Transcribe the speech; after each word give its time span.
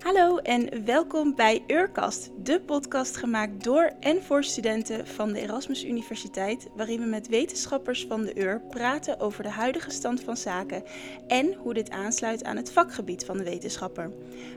Hallo 0.00 0.36
en 0.36 0.84
welkom 0.84 1.34
bij 1.34 1.62
Eurkast, 1.66 2.30
de 2.42 2.60
podcast 2.60 3.16
gemaakt 3.16 3.64
door 3.64 3.92
en 4.00 4.22
voor 4.22 4.44
studenten 4.44 5.06
van 5.06 5.32
de 5.32 5.40
Erasmus 5.40 5.84
Universiteit, 5.84 6.68
waarin 6.76 7.00
we 7.00 7.06
met 7.06 7.28
wetenschappers 7.28 8.06
van 8.08 8.22
de 8.22 8.38
Ur 8.38 8.60
praten 8.60 9.20
over 9.20 9.42
de 9.42 9.48
huidige 9.48 9.90
stand 9.90 10.20
van 10.20 10.36
zaken 10.36 10.82
en 11.26 11.54
hoe 11.54 11.74
dit 11.74 11.90
aansluit 11.90 12.44
aan 12.44 12.56
het 12.56 12.72
vakgebied 12.72 13.24
van 13.24 13.36
de 13.36 13.44
wetenschapper. 13.44 14.10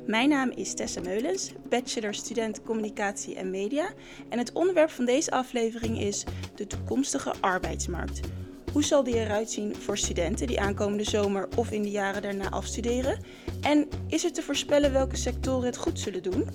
Mijn 0.06 0.30
naam 0.30 0.50
is 0.50 0.74
Tessa 0.74 1.02
Meulens, 1.02 1.52
bachelor 1.70 2.14
student 2.14 2.64
communicatie 2.64 3.36
en 3.36 3.50
media 3.50 3.89
en 4.30 4.38
het 4.38 4.52
onderwerp 4.52 4.89
van 4.89 5.05
deze 5.05 5.32
aflevering 5.32 6.00
is 6.00 6.23
de 6.55 6.68
toekomstige 6.68 7.34
arbeidsmarkt. 7.39 8.20
Hoe 8.74 8.84
zal 8.84 9.04
die 9.04 9.16
eruit 9.16 9.52
zien 9.52 9.76
voor 9.76 9.98
studenten 9.98 10.48
die 10.48 10.60
aankomende 10.60 11.04
zomer 11.04 11.48
of 11.55 11.72
in 11.72 11.82
de 11.82 11.90
jaren 11.90 12.22
daarna 12.22 12.50
afstuderen? 12.50 13.20
En 13.62 13.88
is 14.08 14.23
er 14.23 14.34
te 14.34 14.42
voorspellen 14.42 14.92
welke 14.92 15.16
sectoren 15.16 15.66
het 15.66 15.77
goed 15.77 15.99
zullen 15.99 16.23
doen? 16.23 16.49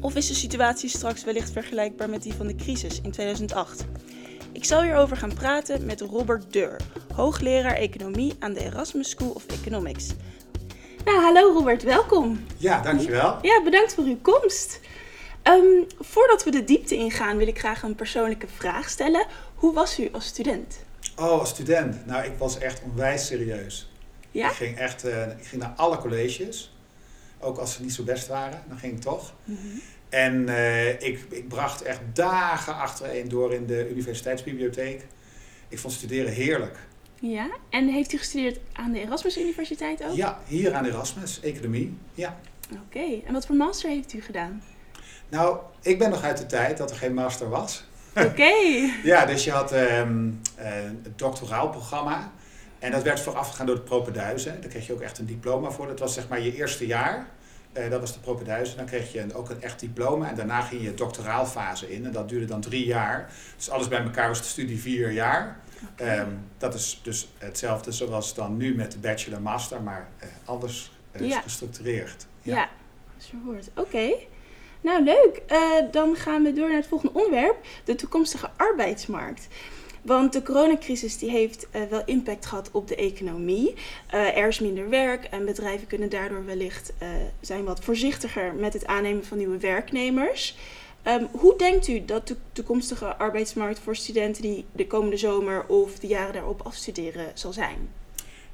Of 0.00 0.16
is 0.16 0.26
de 0.26 0.34
situatie 0.34 0.88
straks 0.88 1.24
wellicht 1.24 1.52
vergelijkbaar 1.52 2.10
met 2.10 2.22
die 2.22 2.34
van 2.34 2.46
de 2.46 2.54
crisis 2.54 3.00
in 3.00 3.10
2008? 3.10 3.84
Ik 4.52 4.64
zal 4.64 4.82
hierover 4.82 5.16
gaan 5.16 5.34
praten 5.34 5.86
met 5.86 6.00
Robert 6.00 6.52
Deur, 6.52 6.80
hoogleraar 7.14 7.76
economie 7.76 8.36
aan 8.38 8.52
de 8.52 8.64
Erasmus 8.64 9.10
School 9.10 9.30
of 9.30 9.46
Economics. 9.46 10.08
Nou, 11.04 11.20
hallo 11.20 11.52
Robert, 11.52 11.82
welkom. 11.82 12.46
Ja, 12.56 12.80
dankjewel. 12.82 13.38
Ja, 13.42 13.62
bedankt 13.62 13.94
voor 13.94 14.04
uw 14.04 14.18
komst. 14.22 14.80
Ehm, 15.42 15.82
voordat 15.98 16.44
we 16.44 16.50
de 16.50 16.64
diepte 16.64 16.94
ingaan, 16.94 17.36
wil 17.36 17.48
ik 17.48 17.58
graag 17.58 17.82
een 17.82 17.94
persoonlijke 17.94 18.48
vraag 18.48 18.88
stellen. 18.88 19.26
Hoe 19.54 19.72
was 19.72 20.00
u 20.00 20.08
als 20.12 20.26
student? 20.26 20.88
Oh, 21.16 21.40
als 21.40 21.48
student. 21.48 22.06
Nou, 22.06 22.24
ik 22.24 22.32
was 22.38 22.58
echt 22.58 22.82
onwijs 22.82 23.26
serieus. 23.26 23.90
Ja? 24.30 24.48
Ik 24.48 24.56
ging 24.56 24.78
echt 24.78 25.04
uh, 25.04 25.26
ik 25.26 25.46
ging 25.46 25.62
naar 25.62 25.72
alle 25.76 25.98
colleges. 25.98 26.74
Ook 27.38 27.58
als 27.58 27.74
ze 27.74 27.82
niet 27.82 27.94
zo 27.94 28.02
best 28.02 28.26
waren, 28.26 28.62
dan 28.68 28.78
ging 28.78 28.92
ik 28.92 29.00
toch. 29.00 29.34
Mm 29.44 29.56
-hmm. 29.56 29.80
En 30.08 30.48
uh, 30.48 30.88
ik, 30.88 31.26
ik 31.30 31.48
bracht 31.48 31.82
echt 31.82 32.00
dagen 32.12 32.74
achtereen 32.74 33.28
door 33.28 33.54
in 33.54 33.66
de 33.66 33.90
universiteitsbibliotheek. 33.90 35.06
Ik 35.68 35.78
vond 35.78 35.92
studeren 35.92 36.32
heerlijk. 36.32 36.78
Ja, 37.20 37.50
en 37.70 37.88
heeft 37.88 38.12
u 38.12 38.18
gestudeerd 38.18 38.58
aan 38.72 38.92
de 38.92 39.00
Erasmus 39.00 39.38
Universiteit 39.38 40.04
ook? 40.04 40.16
Ja, 40.16 40.40
hier 40.46 40.74
aan 40.74 40.84
Erasmus, 40.84 41.40
economie. 41.40 41.96
Ja. 42.14 42.40
Oké, 42.72 42.80
okay. 42.86 43.22
en 43.26 43.32
wat 43.32 43.46
voor 43.46 43.56
master 43.56 43.90
heeft 43.90 44.12
u 44.12 44.22
gedaan? 44.22 44.62
Nou, 45.28 45.58
ik 45.82 45.98
ben 45.98 46.10
nog 46.10 46.22
uit 46.22 46.38
de 46.38 46.46
tijd 46.46 46.76
dat 46.76 46.90
er 46.90 46.96
geen 46.96 47.14
master 47.14 47.48
was. 47.48 47.84
Oké. 48.16 48.26
Okay. 48.26 48.92
ja, 49.02 49.26
dus 49.26 49.44
je 49.44 49.50
had 49.50 49.72
um, 49.72 50.40
uh, 50.58 50.64
het 51.02 51.18
doctoraal 51.18 51.68
programma. 51.68 52.32
En 52.78 52.90
dat 52.90 53.02
werd 53.02 53.20
voorafgegaan 53.20 53.66
door 53.66 53.74
de 53.74 53.80
propenduizen. 53.80 54.60
Daar 54.60 54.70
kreeg 54.70 54.86
je 54.86 54.92
ook 54.92 55.00
echt 55.00 55.18
een 55.18 55.26
diploma 55.26 55.70
voor. 55.70 55.86
Dat 55.86 55.98
was 55.98 56.14
zeg 56.14 56.28
maar 56.28 56.40
je 56.40 56.56
eerste 56.56 56.86
jaar. 56.86 57.26
Uh, 57.78 57.90
dat 57.90 58.00
was 58.00 58.12
de 58.12 58.18
propenduizen. 58.18 58.76
Dan 58.76 58.86
kreeg 58.86 59.12
je 59.12 59.20
een, 59.20 59.34
ook 59.34 59.50
een 59.50 59.62
echt 59.62 59.80
diploma. 59.80 60.28
En 60.28 60.34
daarna 60.34 60.60
ging 60.60 60.82
je 60.82 60.94
doctoraalfase 60.94 61.92
in. 61.92 62.04
En 62.04 62.12
dat 62.12 62.28
duurde 62.28 62.46
dan 62.46 62.60
drie 62.60 62.86
jaar. 62.86 63.32
Dus 63.56 63.70
alles 63.70 63.88
bij 63.88 64.02
elkaar 64.02 64.28
was 64.28 64.38
de 64.38 64.44
studie 64.44 64.80
vier 64.80 65.10
jaar. 65.10 65.60
Okay. 65.92 66.18
Um, 66.18 66.38
dat 66.58 66.74
is 66.74 67.00
dus 67.02 67.28
hetzelfde 67.38 67.92
zoals 67.92 68.34
dan 68.34 68.56
nu 68.56 68.74
met 68.74 68.92
de 68.92 68.98
bachelor-master. 68.98 69.82
Maar 69.82 70.08
uh, 70.22 70.28
anders 70.44 70.92
ja. 71.18 71.40
gestructureerd. 71.40 72.26
Ja, 72.42 72.54
ja. 72.54 72.68
Oké. 73.74 73.80
Okay. 73.80 74.28
Nou, 74.80 75.04
leuk. 75.04 75.42
Uh, 75.52 75.72
dan 75.90 76.16
gaan 76.16 76.42
we 76.42 76.52
door 76.52 76.68
naar 76.68 76.76
het 76.76 76.86
volgende 76.86 77.18
onderwerp: 77.18 77.56
de 77.84 77.94
toekomstige 77.94 78.50
arbeidsmarkt. 78.56 79.48
Want 80.02 80.32
de 80.32 80.42
coronacrisis 80.42 81.18
die 81.18 81.30
heeft 81.30 81.66
uh, 81.76 81.82
wel 81.82 82.02
impact 82.04 82.46
gehad 82.46 82.70
op 82.72 82.88
de 82.88 82.96
economie. 82.96 83.74
Uh, 84.14 84.36
er 84.36 84.48
is 84.48 84.60
minder 84.60 84.88
werk 84.88 85.24
en 85.24 85.44
bedrijven 85.44 85.86
kunnen 85.86 86.10
daardoor 86.10 86.44
wellicht 86.44 86.92
zijn 87.40 87.64
wat 87.64 87.84
voorzichtiger 87.84 88.54
met 88.54 88.72
het 88.72 88.86
aannemen 88.86 89.24
van 89.24 89.38
nieuwe 89.38 89.58
werknemers. 89.58 90.56
Um, 91.06 91.28
hoe 91.30 91.56
denkt 91.56 91.88
u 91.88 92.04
dat 92.04 92.28
de 92.28 92.36
toekomstige 92.52 93.16
arbeidsmarkt 93.16 93.78
voor 93.78 93.96
studenten 93.96 94.42
die 94.42 94.64
de 94.72 94.86
komende 94.86 95.16
zomer 95.16 95.66
of 95.66 95.98
de 95.98 96.06
jaren 96.06 96.32
daarop 96.32 96.62
afstuderen 96.62 97.30
zal 97.34 97.52
zijn? 97.52 97.99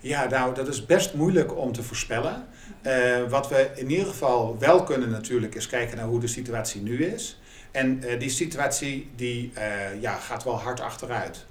Ja, 0.06 0.28
nou, 0.28 0.54
dat 0.54 0.68
is 0.68 0.86
best 0.86 1.14
moeilijk 1.14 1.56
om 1.56 1.72
te 1.72 1.82
voorspellen. 1.82 2.46
Uh, 2.82 3.28
wat 3.28 3.48
we 3.48 3.70
in 3.74 3.90
ieder 3.90 4.06
geval 4.06 4.58
wel 4.58 4.82
kunnen 4.82 5.10
natuurlijk 5.10 5.54
is 5.54 5.66
kijken 5.66 5.96
naar 5.96 6.06
hoe 6.06 6.20
de 6.20 6.26
situatie 6.26 6.82
nu 6.82 7.04
is. 7.04 7.40
En 7.70 8.02
uh, 8.04 8.18
die 8.20 8.30
situatie 8.30 9.10
die, 9.16 9.52
uh, 9.58 10.00
ja, 10.00 10.14
gaat 10.14 10.44
wel 10.44 10.60
hard 10.60 10.80
achteruit. 10.80 11.46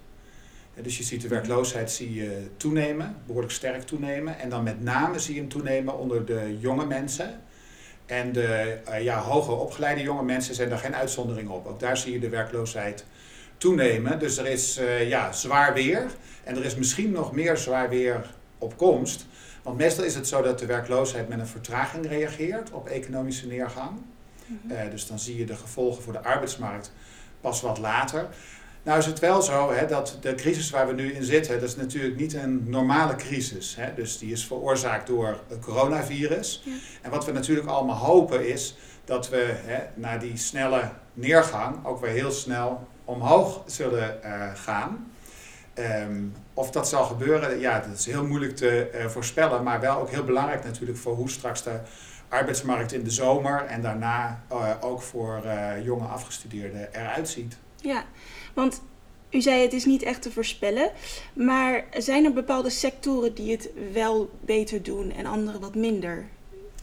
dus 0.81 0.97
je 0.97 1.03
ziet 1.03 1.21
de 1.21 1.27
werkloosheid 1.27 1.91
zie 1.91 2.13
je 2.13 2.47
toenemen, 2.57 3.15
behoorlijk 3.25 3.53
sterk 3.53 3.81
toenemen. 3.83 4.39
En 4.39 4.49
dan 4.49 4.63
met 4.63 4.83
name 4.83 5.19
zie 5.19 5.33
je 5.33 5.39
hem 5.39 5.49
toenemen 5.49 5.97
onder 5.97 6.25
de 6.25 6.57
jonge 6.59 6.85
mensen. 6.85 7.41
En 8.05 8.31
de 8.31 8.77
ja, 8.99 9.19
hoger 9.19 9.57
opgeleide 9.57 10.01
jonge 10.01 10.23
mensen 10.23 10.55
zijn 10.55 10.69
daar 10.69 10.77
geen 10.77 10.95
uitzondering 10.95 11.49
op. 11.49 11.67
Ook 11.67 11.79
daar 11.79 11.97
zie 11.97 12.13
je 12.13 12.19
de 12.19 12.29
werkloosheid 12.29 13.05
toenemen. 13.57 14.19
Dus 14.19 14.37
er 14.37 14.45
is 14.45 14.79
ja, 15.07 15.31
zwaar 15.31 15.73
weer. 15.73 16.05
En 16.43 16.55
er 16.55 16.65
is 16.65 16.75
misschien 16.75 17.11
nog 17.11 17.31
meer 17.31 17.57
zwaar 17.57 17.89
weer 17.89 18.25
op 18.57 18.77
komst. 18.77 19.25
Want 19.63 19.77
meestal 19.77 20.03
is 20.03 20.15
het 20.15 20.27
zo 20.27 20.41
dat 20.41 20.59
de 20.59 20.65
werkloosheid 20.65 21.29
met 21.29 21.39
een 21.39 21.47
vertraging 21.47 22.07
reageert 22.07 22.71
op 22.71 22.87
economische 22.87 23.47
neergang. 23.47 23.91
Mhm. 24.45 24.73
Uh, 24.73 24.91
dus 24.91 25.07
dan 25.07 25.19
zie 25.19 25.37
je 25.37 25.45
de 25.45 25.55
gevolgen 25.55 26.03
voor 26.03 26.13
de 26.13 26.23
arbeidsmarkt 26.23 26.91
pas 27.41 27.61
wat 27.61 27.77
later. 27.77 28.27
Nou 28.83 28.99
is 28.99 29.05
het 29.05 29.19
wel 29.19 29.41
zo 29.41 29.71
hè, 29.71 29.87
dat 29.87 30.17
de 30.21 30.35
crisis 30.35 30.69
waar 30.69 30.87
we 30.87 30.93
nu 30.93 31.13
in 31.13 31.23
zitten, 31.23 31.59
dat 31.59 31.69
is 31.69 31.75
natuurlijk 31.75 32.19
niet 32.19 32.33
een 32.33 32.69
normale 32.69 33.15
crisis. 33.15 33.75
Hè. 33.75 33.93
Dus 33.93 34.17
die 34.17 34.31
is 34.31 34.45
veroorzaakt 34.45 35.07
door 35.07 35.39
het 35.47 35.59
coronavirus. 35.59 36.61
Ja. 36.65 36.71
En 37.01 37.11
wat 37.11 37.25
we 37.25 37.31
natuurlijk 37.31 37.67
allemaal 37.67 37.95
hopen 37.95 38.47
is 38.47 38.75
dat 39.05 39.29
we 39.29 39.53
hè, 39.65 39.83
na 39.93 40.17
die 40.17 40.37
snelle 40.37 40.89
neergang 41.13 41.85
ook 41.85 42.01
weer 42.01 42.11
heel 42.11 42.31
snel 42.31 42.87
omhoog 43.05 43.63
zullen 43.65 44.19
uh, 44.23 44.51
gaan. 44.53 45.11
Um, 45.79 46.33
of 46.53 46.71
dat 46.71 46.89
zal 46.89 47.03
gebeuren, 47.03 47.59
ja, 47.59 47.79
dat 47.79 47.97
is 47.97 48.05
heel 48.05 48.25
moeilijk 48.25 48.55
te 48.55 48.91
uh, 48.93 49.05
voorspellen, 49.05 49.63
maar 49.63 49.79
wel 49.79 49.97
ook 49.97 50.09
heel 50.09 50.23
belangrijk 50.23 50.63
natuurlijk 50.63 50.97
voor 50.97 51.15
hoe 51.15 51.29
straks 51.29 51.63
de 51.63 51.79
arbeidsmarkt 52.29 52.93
in 52.93 53.03
de 53.03 53.09
zomer 53.09 53.65
en 53.65 53.81
daarna 53.81 54.43
uh, 54.51 54.71
ook 54.81 55.01
voor 55.01 55.41
uh, 55.45 55.83
jonge 55.83 56.05
afgestudeerden 56.05 56.93
eruit 56.93 57.29
ziet. 57.29 57.57
Ja, 57.81 58.03
want 58.53 58.81
u 59.29 59.41
zei 59.41 59.61
het 59.61 59.73
is 59.73 59.85
niet 59.85 60.03
echt 60.03 60.21
te 60.21 60.31
voorspellen, 60.31 60.91
maar 61.33 61.83
zijn 61.97 62.25
er 62.25 62.33
bepaalde 62.33 62.69
sectoren 62.69 63.33
die 63.33 63.51
het 63.51 63.69
wel 63.93 64.29
beter 64.41 64.83
doen 64.83 65.11
en 65.11 65.25
andere 65.25 65.59
wat 65.59 65.75
minder? 65.75 66.25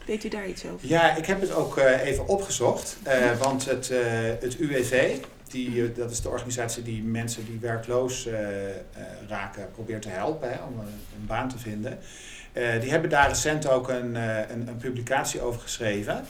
Weet 0.05 0.23
u 0.23 0.29
daar 0.29 0.47
iets 0.47 0.65
over? 0.65 0.87
Ja, 0.87 1.15
ik 1.15 1.25
heb 1.25 1.41
het 1.41 1.53
ook 1.53 1.77
even 1.77 2.27
opgezocht, 2.27 2.97
want 3.39 3.65
het, 3.65 3.91
het 4.39 4.57
UWV, 4.57 5.17
die, 5.53 5.91
dat 5.91 6.11
is 6.11 6.21
de 6.21 6.29
organisatie 6.29 6.83
die 6.83 7.03
mensen 7.03 7.45
die 7.45 7.59
werkloos 7.59 8.27
uh, 8.27 8.33
uh, 8.33 8.75
raken 9.27 9.71
probeert 9.71 10.01
te 10.01 10.09
helpen 10.09 10.59
om 10.67 10.79
een, 10.79 11.25
baan 11.27 11.49
te 11.49 11.57
vinden. 11.59 11.99
Die 12.53 12.91
hebben 12.91 13.09
daar 13.09 13.27
recent 13.27 13.67
ook 13.69 13.89
een, 13.89 14.15
een, 14.51 14.77
publicatie 14.77 15.41
over 15.41 15.61
geschreven. 15.61 16.25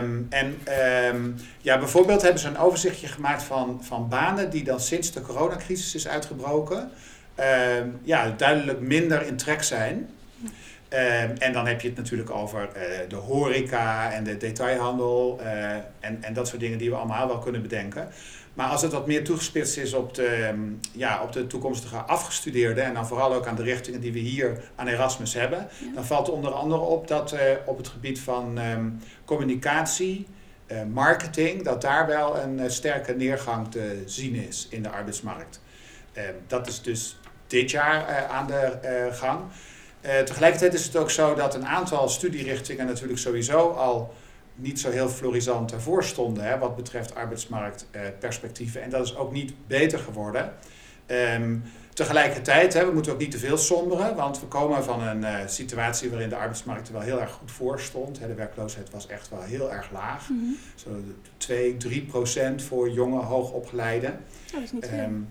Um, 0.00 0.26
en 0.30 0.58
um, 1.14 1.36
ja, 1.60 1.78
bijvoorbeeld 1.78 2.22
hebben 2.22 2.40
ze 2.40 2.48
een 2.48 2.58
overzichtje 2.58 3.06
gemaakt 3.06 3.42
van, 3.42 3.80
van 3.84 4.08
banen 4.08 4.50
die 4.50 4.64
dan 4.64 4.80
sinds 4.80 5.12
de 5.12 5.20
coronacrisis 5.20 5.94
is 5.94 6.08
uitgebroken, 6.08 6.90
um, 7.78 8.00
ja, 8.02 8.30
duidelijk 8.36 8.80
minder 8.80 9.26
in 9.26 9.36
trek 9.36 9.62
zijn. 9.62 10.10
Um, 10.94 11.36
en 11.38 11.52
dan 11.52 11.66
heb 11.66 11.80
je 11.80 11.88
het 11.88 11.96
natuurlijk 11.96 12.30
over 12.30 12.68
uh, 12.76 12.82
de 13.08 13.16
horeca 13.16 14.12
en 14.12 14.24
de 14.24 14.36
detailhandel 14.36 15.38
uh, 15.40 15.70
en, 16.00 16.18
en 16.20 16.32
dat 16.32 16.48
soort 16.48 16.60
dingen 16.60 16.78
die 16.78 16.90
we 16.90 16.96
allemaal 16.96 17.26
wel 17.28 17.38
kunnen 17.38 17.62
bedenken. 17.62 18.08
Maar 18.54 18.68
als 18.68 18.82
het 18.82 18.92
wat 18.92 19.06
meer 19.06 19.24
toegespitst 19.24 19.76
is 19.76 19.94
op 19.94 20.14
de, 20.14 20.48
um, 20.48 20.80
ja, 20.92 21.22
op 21.22 21.32
de 21.32 21.46
toekomstige 21.46 21.96
afgestudeerden 21.96 22.84
en 22.84 22.94
dan 22.94 23.06
vooral 23.06 23.34
ook 23.34 23.46
aan 23.46 23.54
de 23.54 23.62
richtingen 23.62 24.00
die 24.00 24.12
we 24.12 24.18
hier 24.18 24.60
aan 24.74 24.86
Erasmus 24.86 25.34
hebben, 25.34 25.58
Ja. 25.58 25.94
dan 25.94 26.04
valt 26.04 26.30
onder 26.30 26.52
andere 26.52 26.80
op 26.80 27.08
dat 27.08 27.32
uh, 27.32 27.40
op 27.64 27.76
het 27.76 27.88
gebied 27.88 28.20
van 28.20 28.58
um, 28.58 29.00
communicatie, 29.24 30.26
marketing, 30.92 31.64
dat 31.64 31.80
daar 31.80 32.06
wel 32.06 32.38
een 32.38 32.70
sterke 32.70 33.12
neergang 33.14 33.70
te 33.70 34.02
zien 34.06 34.34
is 34.34 34.66
in 34.70 34.82
de 34.82 34.88
arbeidsmarkt. 34.88 35.60
dat 36.46 36.66
is 36.66 36.82
dus 36.82 37.18
dit 37.46 37.70
jaar 37.70 38.26
aan 38.26 38.46
de 38.46 38.78
gang. 39.12 39.40
Uh, 40.04 40.18
tegelijkertijd 40.18 40.74
is 40.74 40.84
het 40.84 40.96
ook 40.96 41.10
zo 41.10 41.34
dat 41.34 41.54
een 41.54 41.66
aantal 41.66 42.08
studierichtingen 42.08 42.86
natuurlijk 42.86 43.18
sowieso 43.18 43.70
al 43.70 44.14
niet 44.54 44.80
zo 44.80 44.90
heel 44.90 45.08
florisant 45.08 45.72
ervoor 45.72 46.04
stonden 46.04 46.44
hè, 46.44 46.58
wat 46.58 46.76
betreft 46.76 47.14
arbeidsmarktperspectieven. 47.14 48.78
Uh, 48.78 48.84
en 48.84 48.90
dat 48.90 49.06
is 49.06 49.16
ook 49.16 49.32
niet 49.32 49.52
beter 49.66 49.98
geworden. 49.98 50.52
Um, 51.06 51.62
tegelijkertijd, 51.94 52.72
hè, 52.72 52.86
we 52.86 52.92
moeten 52.92 53.12
ook 53.12 53.18
niet 53.18 53.30
te 53.30 53.38
veel 53.38 53.56
somberen, 53.56 54.16
want 54.16 54.40
we 54.40 54.46
komen 54.46 54.84
van 54.84 55.02
een 55.02 55.20
uh, 55.20 55.36
situatie 55.46 56.10
waarin 56.10 56.28
de 56.28 56.36
arbeidsmarkt 56.36 56.86
er 56.86 56.92
wel 56.92 57.02
heel 57.02 57.20
erg 57.20 57.32
goed 57.32 57.52
voor 57.52 57.80
stond. 57.80 58.18
Hè, 58.18 58.26
de 58.26 58.34
werkloosheid 58.34 58.90
was 58.90 59.06
echt 59.06 59.28
wel 59.28 59.42
heel 59.42 59.72
erg 59.72 59.90
laag. 59.92 60.28
Mm 60.28 60.38
-hmm. 60.38 60.56
Zo 60.74 60.88
2, 61.36 61.76
3 61.76 62.02
procent 62.02 62.62
voor 62.62 62.90
jonge, 62.90 63.22
hoogopgeleiden. 63.22 64.10
Oh, 64.10 64.52
dat 64.52 64.62
is 64.62 64.72
niet 64.72 64.86
veel. 64.86 64.98
Um, 64.98 65.28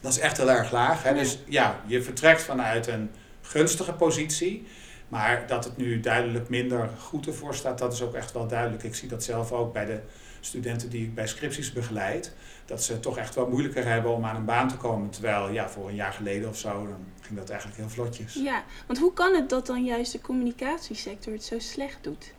dat 0.00 0.12
is 0.12 0.18
echt 0.18 0.36
heel 0.36 0.50
erg 0.50 0.72
laag. 0.72 1.02
Hè? 1.02 1.10
Ja. 1.10 1.16
Dus 1.16 1.38
ja, 1.46 1.80
je 1.86 2.02
vertrekt 2.02 2.42
vanuit 2.42 2.86
een 2.86 3.10
gunstige 3.50 3.92
positie. 3.92 4.66
Maar 5.08 5.46
dat 5.46 5.64
het 5.64 5.76
nu 5.76 6.00
duidelijk 6.00 6.48
minder 6.48 6.90
goed 6.98 7.26
ervoor 7.26 7.54
staat, 7.54 7.78
dat 7.78 7.92
is 7.92 8.02
ook 8.02 8.14
echt 8.14 8.32
wel 8.32 8.46
duidelijk. 8.46 8.82
Ik 8.82 8.94
zie 8.94 9.08
dat 9.08 9.24
zelf 9.24 9.52
ook 9.52 9.72
bij 9.72 9.84
de 9.84 10.00
studenten 10.40 10.90
die 10.90 11.04
ik 11.04 11.14
bij 11.14 11.26
scripties 11.26 11.72
begeleid. 11.72 12.32
Dat 12.64 12.82
ze 12.82 13.00
toch 13.00 13.18
echt 13.18 13.34
wel 13.34 13.48
moeilijker 13.48 13.86
hebben 13.86 14.14
om 14.14 14.24
aan 14.24 14.36
een 14.36 14.44
baan 14.44 14.68
te 14.68 14.76
komen. 14.76 15.10
Terwijl 15.10 15.50
ja, 15.50 15.68
voor 15.68 15.88
een 15.88 15.94
jaar 15.94 16.12
geleden 16.12 16.48
of 16.48 16.58
zo, 16.58 16.86
dan 16.86 17.06
ging 17.20 17.38
dat 17.38 17.50
eigenlijk 17.50 17.80
heel 17.80 17.88
vlotjes. 17.88 18.34
Ja, 18.34 18.64
want 18.86 18.98
hoe 18.98 19.12
kan 19.12 19.34
het 19.34 19.48
dat 19.48 19.66
dan 19.66 19.84
juist 19.84 20.12
de 20.12 20.20
communicatiesector 20.20 21.32
het 21.32 21.44
zo 21.44 21.58
slecht 21.58 21.98
doet? 22.00 22.32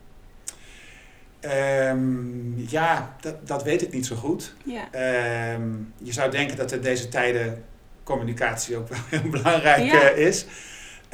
Um, 1.42 2.66
ja, 2.68 3.16
dat, 3.22 3.48
dat 3.48 3.64
weet 3.64 3.82
ik 3.82 3.94
niet 3.94 4.06
zo 4.06 4.16
goed. 4.16 4.54
Ja. 4.64 5.54
Um, 5.54 5.94
je 5.98 6.14
zou 6.14 6.32
denken 6.32 6.58
dat 6.58 6.72
in 6.72 6.82
deze 6.82 7.10
tijden 7.10 7.64
communicatie 8.04 8.78
ook 8.78 8.88
wel 8.88 9.00
heel 9.20 9.30
belangrijk 9.30 9.92
ja. 9.92 10.10
is. 10.10 10.46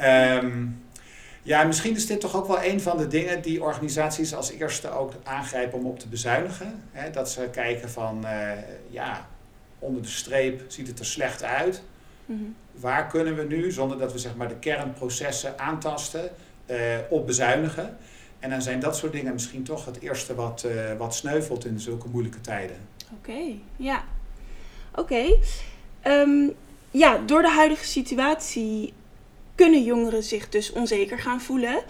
Um, 0.00 0.82
ja, 1.42 1.64
misschien 1.64 1.94
is 1.96 2.06
dit 2.06 2.20
toch 2.20 2.36
ook 2.36 2.46
wel 2.46 2.62
een 2.62 2.80
van 2.80 2.96
de 2.96 3.06
dingen 3.06 3.42
die 3.42 3.62
organisaties 3.62 4.34
als 4.34 4.50
eerste 4.50 4.90
ook 4.90 5.12
aangrijpen 5.22 5.78
om 5.78 5.86
op 5.86 5.98
te 5.98 6.08
bezuinigen. 6.08 6.82
Dat 7.12 7.30
ze 7.30 7.48
kijken 7.52 7.90
van, 7.90 8.24
uh, 8.24 8.50
ja, 8.90 9.28
onder 9.78 10.02
de 10.02 10.08
streep 10.08 10.62
ziet 10.68 10.86
het 10.86 10.98
er 10.98 11.06
slecht 11.06 11.42
uit. 11.42 11.82
Mm 12.24 12.36
-hmm. 12.36 12.54
Waar 12.72 13.06
kunnen 13.06 13.36
we 13.36 13.42
nu, 13.42 13.72
zonder 13.72 13.98
dat 13.98 14.12
we 14.12 14.18
zeg 14.18 14.36
maar 14.36 14.48
de 14.48 14.58
kernprocessen 14.58 15.58
aantasten, 15.58 16.30
uh, 16.66 16.76
op 17.08 17.26
bezuinigen? 17.26 17.96
En 18.38 18.50
dan 18.50 18.62
zijn 18.62 18.80
dat 18.80 18.96
soort 18.96 19.12
dingen 19.12 19.32
misschien 19.32 19.62
toch 19.62 19.84
het 19.84 20.00
eerste 20.00 20.34
wat, 20.34 20.64
uh, 20.66 20.96
wat 20.98 21.14
sneuvelt 21.14 21.64
in 21.64 21.80
zulke 21.80 22.08
moeilijke 22.08 22.40
tijden. 22.40 22.76
Oké, 23.12 23.30
okay, 23.30 23.60
ja. 23.76 24.04
Oké. 24.94 25.00
Okay. 25.00 25.38
Um, 26.20 26.54
ja, 26.90 27.18
door 27.26 27.42
de 27.42 27.50
huidige 27.50 27.84
situatie 27.84 28.92
kunnen 29.58 29.82
jongeren 29.82 30.22
zich 30.22 30.48
dus 30.48 30.72
onzeker 30.72 31.18
gaan 31.18 31.40
voelen. 31.40 31.82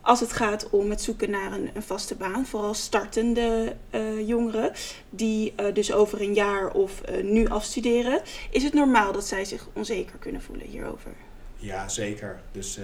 Als 0.00 0.20
het 0.20 0.32
gaat 0.32 0.70
om 0.70 0.90
het 0.90 1.02
zoeken 1.02 1.30
naar 1.30 1.52
een, 1.52 1.70
een 1.74 1.82
vaste 1.82 2.14
baan, 2.14 2.46
vooral 2.46 2.74
startende 2.74 3.76
uh, 3.90 4.28
jongeren 4.28 4.72
die 5.10 5.52
uh, 5.60 5.74
dus 5.74 5.92
over 5.92 6.20
een 6.20 6.34
jaar 6.34 6.70
of 6.70 7.02
uh, 7.10 7.24
nu 7.24 7.48
afstuderen, 7.48 8.22
is 8.50 8.62
het 8.62 8.72
normaal 8.72 9.12
dat 9.12 9.26
zij 9.26 9.44
zich 9.44 9.68
onzeker 9.72 10.18
kunnen 10.18 10.42
voelen 10.42 10.66
hierover? 10.66 11.10
Ja, 11.56 11.88
zeker. 11.88 12.40
Dus 12.52 12.78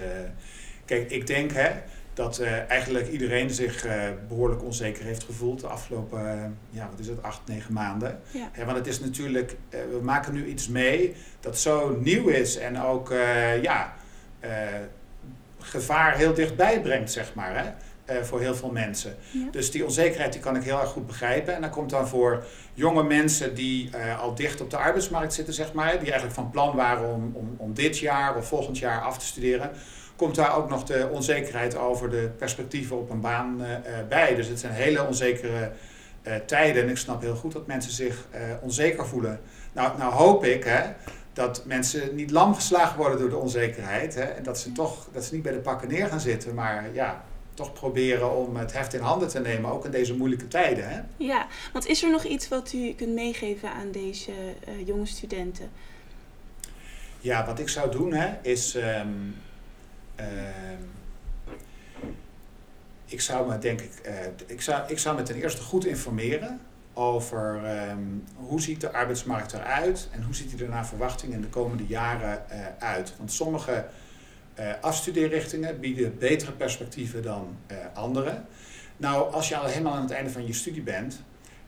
kijk, 0.85 1.11
ik 1.11 1.27
denk 1.27 1.51
hè, 1.51 1.69
dat 2.13 2.39
eigenlijk 2.67 3.09
iedereen 3.11 3.49
zich 3.49 3.87
behoorlijk 4.27 4.63
onzeker 4.63 5.05
heeft 5.05 5.23
gevoeld 5.23 5.59
de 5.59 5.67
afgelopen, 5.67 6.57
ja, 6.69 6.89
wat 6.89 6.99
is 6.99 7.07
het, 7.07 7.23
acht, 7.23 7.41
negen 7.45 7.73
maanden. 7.73 8.19
Ja. 8.31 8.49
Hè, 8.51 8.65
want 8.65 8.77
het 8.77 8.87
is 8.87 8.99
natuurlijk, 8.99 9.55
we 9.69 9.99
maken 10.01 10.33
nu 10.33 10.45
iets 10.45 10.67
mee 10.67 11.15
dat 11.39 11.59
zo 11.59 11.97
nieuw 11.99 12.27
is 12.27 12.57
en 12.57 12.81
ook, 12.81 13.09
ja 13.61 13.97
gevaar 15.59 16.15
heel 16.15 16.33
dichtbij 16.33 16.81
brengt, 16.81 17.11
zeg 17.11 17.33
maar, 17.33 17.55
hè, 17.55 17.71
uh, 18.15 18.23
voor 18.23 18.39
heel 18.39 18.55
veel 18.55 18.71
mensen. 18.71 19.15
Ja. 19.31 19.47
Dus 19.51 19.71
die 19.71 19.85
onzekerheid 19.85 20.33
die 20.33 20.41
kan 20.41 20.55
ik 20.55 20.63
heel 20.63 20.79
erg 20.79 20.89
goed 20.89 21.07
begrijpen. 21.07 21.55
En 21.55 21.61
dat 21.61 21.69
komt 21.69 21.89
dan 21.89 22.07
voor 22.07 22.43
jonge 22.73 23.03
mensen 23.03 23.55
die 23.55 23.89
uh, 23.95 24.19
al 24.21 24.35
dicht 24.35 24.61
op 24.61 24.69
de 24.69 24.77
arbeidsmarkt 24.77 25.33
zitten, 25.33 25.53
zeg 25.53 25.73
maar, 25.73 25.91
die 25.91 25.99
eigenlijk 25.99 26.33
van 26.33 26.49
plan 26.49 26.75
waren 26.75 27.13
om, 27.13 27.31
om, 27.33 27.55
om 27.57 27.73
dit 27.73 27.99
jaar 27.99 28.35
of 28.35 28.47
volgend 28.47 28.77
jaar 28.77 29.01
af 29.01 29.17
te 29.17 29.25
studeren, 29.25 29.71
komt 30.15 30.35
daar 30.35 30.55
ook 30.55 30.69
nog 30.69 30.83
de 30.83 31.09
onzekerheid 31.11 31.77
over 31.77 32.09
de 32.09 32.29
perspectieven 32.37 32.97
op 32.97 33.09
een 33.09 33.21
baan 33.21 33.61
bij. 34.09 34.35
Dus 34.35 34.47
het 34.47 34.59
zijn 34.59 34.73
hele 34.73 35.07
onzekere 35.07 35.71
tijden. 36.45 36.83
En 36.83 36.89
ik 36.89 36.97
snap 36.97 37.21
heel 37.21 37.35
goed 37.35 37.51
dat 37.51 37.67
mensen 37.67 37.91
zich 37.91 38.25
onzeker 38.61 39.07
voelen. 39.07 39.39
Nou, 39.73 39.97
nou 39.97 40.13
hoop 40.13 40.45
ik 40.45 40.63
hè, 40.63 40.81
dat 41.39 41.65
mensen 41.65 42.15
niet 42.15 42.31
lam 42.31 42.55
geslagen 42.55 42.97
worden 42.97 43.19
door 43.19 43.29
de 43.29 43.37
onzekerheid. 43.37 44.15
Hè, 44.15 44.23
en 44.23 44.43
dat 44.43 44.59
ze 44.59 44.71
toch 44.71 45.07
dat 45.11 45.23
ze 45.23 45.33
niet 45.33 45.43
bij 45.43 45.51
de 45.51 45.59
pakken 45.59 45.87
neer 45.87 46.07
gaan 46.07 46.19
zitten, 46.19 46.53
maar 46.53 46.93
ja, 46.93 47.23
toch 47.53 47.73
proberen 47.73 48.35
om 48.35 48.55
het 48.55 48.73
heft 48.73 48.93
in 48.93 48.99
handen 48.99 49.27
te 49.27 49.39
nemen, 49.39 49.71
ook 49.71 49.85
in 49.85 49.91
deze 49.91 50.15
moeilijke 50.15 50.47
tijden. 50.47 50.89
Hè? 50.89 51.01
Ja, 51.17 51.47
want 51.73 51.87
is 51.87 52.03
er 52.03 52.11
nog 52.11 52.23
iets 52.23 52.47
wat 52.47 52.73
u 52.73 52.93
kunt 52.93 53.13
meegeven 53.13 53.71
aan 53.71 53.91
deze 53.91 54.31
uh, 54.31 54.87
jonge 54.87 55.05
studenten? 55.05 55.69
Ja, 57.19 57.45
wat 57.45 57.59
ik 57.59 57.69
zou 57.69 57.91
doen 57.91 58.13
hè, 58.13 58.33
is. 58.41 58.75
Um, 58.75 59.35
uh, 60.19 60.25
ik 63.05 63.21
zou 63.21 63.49
me 63.49 63.57
denk 63.57 63.81
ik, 63.81 63.91
uh, 64.05 64.13
ik 64.47 64.61
zou, 64.61 64.83
ik 64.87 64.99
zou 64.99 65.15
me 65.15 65.23
ten 65.23 65.35
eerste 65.35 65.61
goed 65.61 65.85
informeren 65.85 66.59
over 66.99 67.61
um, 67.91 68.23
hoe 68.35 68.61
ziet 68.61 68.81
de 68.81 68.91
arbeidsmarkt 68.91 69.53
eruit 69.53 70.07
en 70.11 70.23
hoe 70.23 70.35
ziet 70.35 70.49
die 70.49 70.63
er 70.63 70.69
naar 70.69 70.87
verwachting 70.87 71.33
in 71.33 71.41
de 71.41 71.47
komende 71.47 71.85
jaren 71.85 72.43
uh, 72.51 72.57
uit. 72.79 73.13
Want 73.17 73.31
sommige 73.31 73.85
uh, 74.59 74.65
afstudeerrichtingen 74.81 75.79
bieden 75.79 76.17
betere 76.17 76.51
perspectieven 76.51 77.23
dan 77.23 77.57
uh, 77.71 77.77
andere. 77.93 78.41
Nou, 78.97 79.33
als 79.33 79.49
je 79.49 79.57
al 79.57 79.65
helemaal 79.65 79.93
aan 79.93 80.01
het 80.01 80.11
einde 80.11 80.29
van 80.29 80.47
je 80.47 80.53
studie 80.53 80.81
bent, 80.81 81.21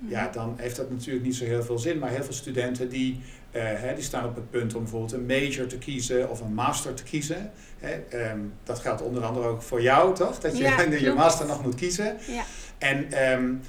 ja, 0.07 0.27
dan 0.27 0.55
heeft 0.57 0.75
dat 0.75 0.89
natuurlijk 0.89 1.25
niet 1.25 1.35
zo 1.35 1.45
heel 1.45 1.63
veel 1.63 1.79
zin. 1.79 1.99
Maar 1.99 2.09
heel 2.09 2.23
veel 2.23 2.33
studenten 2.33 2.89
die, 2.89 3.21
hè, 3.51 3.93
die 3.95 4.03
staan 4.03 4.25
op 4.25 4.35
het 4.35 4.49
punt 4.49 4.75
om 4.75 4.81
bijvoorbeeld 4.81 5.11
een 5.11 5.25
major 5.25 5.67
te 5.67 5.77
kiezen 5.77 6.29
of 6.29 6.41
een 6.41 6.53
master 6.53 6.93
te 6.93 7.03
kiezen. 7.03 7.51
Hè, 7.79 8.29
um, 8.31 8.53
dat 8.63 8.79
geldt 8.79 9.01
onder 9.01 9.23
andere 9.23 9.47
ook 9.47 9.61
voor 9.61 9.81
jou, 9.81 10.15
toch? 10.15 10.39
Dat 10.39 10.57
je 10.57 10.63
ja, 10.63 10.81
je 11.09 11.13
master 11.13 11.47
nog 11.47 11.63
moet 11.63 11.75
kiezen. 11.75 12.17
Ja. 12.27 12.43
En 12.77 13.29
um, 13.31 13.61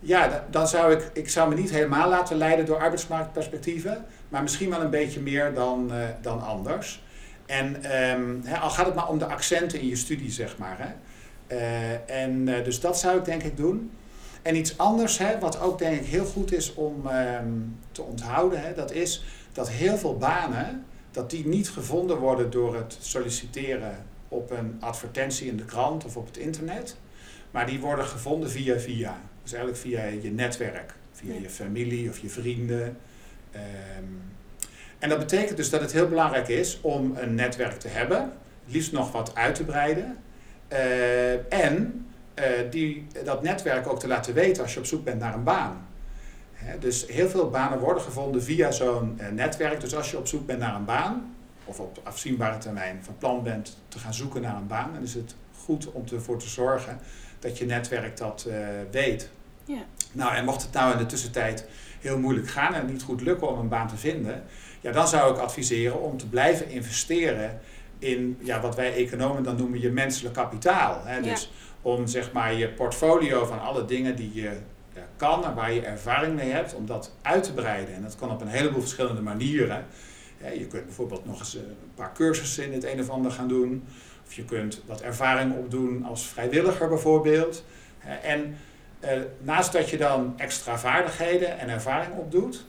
ja, 0.00 0.44
dan 0.50 0.68
zou 0.68 0.92
ik, 0.92 1.10
ik 1.12 1.28
zou 1.28 1.48
me 1.48 1.54
niet 1.54 1.70
helemaal 1.70 2.08
laten 2.08 2.36
leiden 2.36 2.66
door 2.66 2.78
arbeidsmarktperspectieven, 2.78 4.04
maar 4.28 4.42
misschien 4.42 4.70
wel 4.70 4.80
een 4.80 4.90
beetje 4.90 5.20
meer 5.20 5.54
dan, 5.54 5.88
uh, 5.92 6.04
dan 6.22 6.42
anders. 6.42 7.02
En 7.46 7.76
he, 8.44 8.56
al 8.58 8.70
gaat 8.70 8.86
het 8.86 8.94
maar 8.94 9.08
om 9.08 9.18
de 9.18 9.26
accenten 9.26 9.80
in 9.80 9.88
je 9.88 9.96
studie, 9.96 10.30
zeg 10.30 10.58
maar. 10.58 10.76
Hè. 10.78 10.92
Uh, 11.56 12.22
en 12.22 12.48
uh, 12.48 12.64
dus 12.64 12.80
dat 12.80 12.98
zou 12.98 13.18
ik 13.18 13.24
denk 13.24 13.42
ik 13.42 13.56
doen. 13.56 13.90
En 14.42 14.56
iets 14.56 14.78
anders, 14.78 15.18
hè, 15.18 15.38
wat 15.38 15.60
ook 15.60 15.78
denk 15.78 16.00
ik 16.00 16.06
heel 16.06 16.24
goed 16.24 16.52
is 16.52 16.74
om 16.74 17.06
um, 17.06 17.78
te 17.92 18.02
onthouden, 18.02 18.62
hè, 18.62 18.74
dat 18.74 18.92
is 18.92 19.24
dat 19.52 19.70
heel 19.70 19.96
veel 19.96 20.16
banen, 20.16 20.84
dat 21.10 21.30
die 21.30 21.46
niet 21.46 21.70
gevonden 21.70 22.16
worden 22.16 22.50
door 22.50 22.76
het 22.76 22.96
solliciteren 23.00 24.06
op 24.28 24.50
een 24.50 24.76
advertentie 24.80 25.48
in 25.48 25.56
de 25.56 25.64
krant 25.64 26.04
of 26.04 26.16
op 26.16 26.26
het 26.26 26.36
internet, 26.36 26.96
maar 27.50 27.66
die 27.66 27.80
worden 27.80 28.04
gevonden 28.04 28.50
via 28.50 28.78
via. 28.78 29.20
Dus 29.42 29.52
eigenlijk 29.52 29.82
via 29.82 30.04
je 30.04 30.30
netwerk, 30.30 30.94
via 31.12 31.34
ja. 31.34 31.40
je 31.40 31.50
familie 31.50 32.08
of 32.08 32.18
je 32.18 32.28
vrienden. 32.28 32.96
Um, 33.54 34.22
en 34.98 35.08
dat 35.08 35.18
betekent 35.18 35.56
dus 35.56 35.70
dat 35.70 35.80
het 35.80 35.92
heel 35.92 36.08
belangrijk 36.08 36.48
is 36.48 36.78
om 36.80 37.16
een 37.16 37.34
netwerk 37.34 37.80
te 37.80 37.88
hebben, 37.88 38.32
liefst 38.64 38.92
nog 38.92 39.12
wat 39.12 39.34
uit 39.34 39.54
te 39.54 39.64
breiden. 39.64 40.16
Uh, 40.72 41.52
en 41.52 42.06
uh, 42.38 42.44
die, 42.70 43.06
dat 43.24 43.42
netwerk 43.42 43.88
ook 43.88 44.00
te 44.00 44.06
laten 44.06 44.34
weten 44.34 44.62
als 44.62 44.74
je 44.74 44.78
op 44.78 44.86
zoek 44.86 45.04
bent 45.04 45.20
naar 45.20 45.34
een 45.34 45.44
baan. 45.44 45.88
He, 46.52 46.78
dus 46.78 47.06
heel 47.06 47.28
veel 47.28 47.50
banen 47.50 47.78
worden 47.78 48.02
gevonden 48.02 48.42
via 48.42 48.70
zo'n 48.70 49.18
uh, 49.20 49.28
netwerk. 49.28 49.80
Dus 49.80 49.94
als 49.94 50.10
je 50.10 50.18
op 50.18 50.26
zoek 50.26 50.46
bent 50.46 50.58
naar 50.58 50.74
een 50.74 50.84
baan, 50.84 51.34
of 51.64 51.80
op 51.80 52.00
afzienbare 52.02 52.58
termijn 52.58 52.98
van 53.02 53.16
plan 53.18 53.42
bent 53.42 53.78
te 53.88 53.98
gaan 53.98 54.14
zoeken 54.14 54.42
naar 54.42 54.56
een 54.56 54.66
baan, 54.66 54.92
dan 54.92 55.02
is 55.02 55.14
het 55.14 55.34
goed 55.64 55.92
om 55.92 56.04
ervoor 56.12 56.38
te 56.38 56.48
zorgen 56.48 56.98
dat 57.38 57.58
je 57.58 57.66
netwerk 57.66 58.16
dat 58.16 58.46
uh, 58.48 58.54
weet. 58.90 59.30
Ja. 59.64 59.84
Nou, 60.12 60.34
en 60.34 60.44
mocht 60.44 60.62
het 60.62 60.72
nou 60.72 60.92
in 60.92 60.98
de 60.98 61.06
tussentijd 61.06 61.66
heel 62.00 62.18
moeilijk 62.18 62.48
gaan 62.48 62.74
en 62.74 62.86
niet 62.86 63.02
goed 63.02 63.20
lukken 63.20 63.48
om 63.48 63.58
een 63.58 63.68
baan 63.68 63.88
te 63.88 63.96
vinden, 63.96 64.42
ja, 64.80 64.92
dan 64.92 65.08
zou 65.08 65.34
ik 65.34 65.40
adviseren 65.40 66.02
om 66.02 66.16
te 66.16 66.28
blijven 66.28 66.68
investeren 66.68 67.60
in 67.98 68.38
ja, 68.40 68.60
wat 68.60 68.76
wij 68.76 68.94
economen 68.94 69.42
dan 69.42 69.56
noemen 69.56 69.80
je 69.80 69.90
menselijk 69.90 70.34
kapitaal. 70.34 71.00
Hè? 71.04 71.16
Ja. 71.16 71.22
Dus 71.22 71.52
om 71.82 72.06
zeg 72.06 72.32
maar 72.32 72.54
je 72.54 72.68
portfolio 72.68 73.44
van 73.44 73.60
alle 73.60 73.84
dingen 73.84 74.16
die 74.16 74.34
je 74.34 74.56
ja, 74.94 75.06
kan 75.16 75.44
en 75.44 75.54
waar 75.54 75.72
je 75.72 75.80
ervaring 75.80 76.34
mee 76.34 76.50
hebt, 76.50 76.74
om 76.74 76.86
dat 76.86 77.12
uit 77.22 77.42
te 77.42 77.52
breiden. 77.52 77.94
En 77.94 78.02
dat 78.02 78.16
kan 78.16 78.30
op 78.30 78.40
een 78.40 78.48
heleboel 78.48 78.80
verschillende 78.80 79.22
manieren. 79.22 79.86
Ja, 80.42 80.48
je 80.48 80.66
kunt 80.66 80.84
bijvoorbeeld 80.84 81.26
nog 81.26 81.38
eens 81.38 81.54
een 81.54 81.76
paar 81.94 82.12
cursussen 82.14 82.64
in 82.64 82.72
het 82.72 82.84
een 82.84 83.00
of 83.00 83.08
ander 83.08 83.30
gaan 83.30 83.48
doen. 83.48 83.84
Of 84.30 84.36
je 84.36 84.44
kunt 84.44 84.82
wat 84.86 85.00
ervaring 85.00 85.56
opdoen 85.56 86.04
als 86.04 86.26
vrijwilliger 86.26 86.88
bijvoorbeeld. 86.88 87.64
En 88.22 88.56
uh, 89.04 89.10
naast 89.38 89.72
dat 89.72 89.90
je 89.90 89.96
dan 89.96 90.34
extra 90.36 90.78
vaardigheden 90.78 91.58
en 91.58 91.68
ervaring 91.68 92.14
opdoet, 92.14 92.64